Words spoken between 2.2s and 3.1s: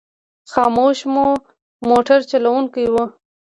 چلوونکی و.